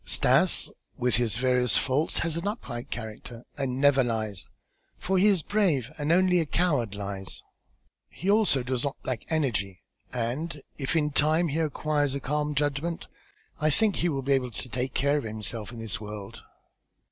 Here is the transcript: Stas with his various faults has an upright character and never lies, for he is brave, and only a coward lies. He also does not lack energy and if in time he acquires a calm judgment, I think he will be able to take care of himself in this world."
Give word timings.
Stas 0.03 0.71
with 0.97 1.17
his 1.17 1.37
various 1.37 1.77
faults 1.77 2.17
has 2.25 2.35
an 2.35 2.47
upright 2.47 2.89
character 2.89 3.43
and 3.55 3.79
never 3.79 4.03
lies, 4.03 4.47
for 4.97 5.19
he 5.19 5.27
is 5.27 5.43
brave, 5.43 5.91
and 5.99 6.11
only 6.11 6.39
a 6.39 6.47
coward 6.47 6.95
lies. 6.95 7.43
He 8.09 8.27
also 8.27 8.63
does 8.63 8.83
not 8.83 8.97
lack 9.03 9.21
energy 9.29 9.83
and 10.11 10.63
if 10.79 10.95
in 10.95 11.11
time 11.11 11.49
he 11.49 11.59
acquires 11.59 12.15
a 12.15 12.19
calm 12.19 12.55
judgment, 12.55 13.05
I 13.59 13.69
think 13.69 13.97
he 13.97 14.09
will 14.09 14.23
be 14.23 14.33
able 14.33 14.49
to 14.49 14.69
take 14.69 14.95
care 14.95 15.17
of 15.19 15.23
himself 15.23 15.71
in 15.71 15.77
this 15.77 16.01
world." 16.01 16.41